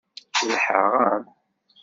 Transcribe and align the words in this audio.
Kellḥeɣ-am. 0.37 1.23